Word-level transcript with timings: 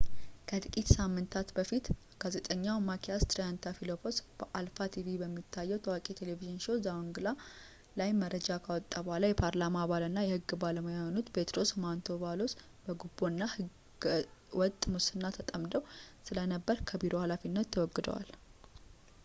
ከጥቂት 0.49 0.87
ሳምንታት 0.97 1.49
በፊት 1.57 1.87
ጋዜጠኛው 2.21 2.77
ማኪስ 2.87 3.23
ትሪያንታፊሎፖውሎስ 3.31 4.17
በአልፋ 4.37 4.77
ቲቪ 4.93 5.07
በሚታየው 5.21 5.81
ታዋቂ 5.85 6.05
የቴሌቪዥን 6.11 6.57
ሾዉ 6.63 6.75
ዞውንግላ 6.87 7.31
ላይ 8.01 8.09
መረጃውን 8.21 8.63
ካወጣ 8.67 8.91
በኋላ 9.07 9.23
የፓርላማው 9.31 9.83
አባልና 9.85 10.23
የሕግ 10.27 10.53
ባለሙያ 10.63 10.95
የሆኑት 11.01 11.29
ፔትሮስ 11.35 11.73
ማንቶቫሎስ 11.85 12.55
በጉቦ 12.87 13.17
እና 13.33 13.43
ሕገ-ወጥ 13.55 14.73
ሙስና 14.95 15.23
ተጠምደው 15.37 15.85
ስለነበር 16.29 16.79
ከቢሮው 16.91 17.23
ሃላፊነት 17.25 17.69
ተወግደዋል 17.77 18.31